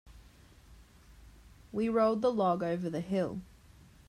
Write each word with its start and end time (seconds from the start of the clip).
We 1.71 1.87
rolled 1.87 2.23
the 2.23 2.31
log 2.33 2.63
over 2.63 2.89
the 2.89 3.01
hill. 3.01 3.39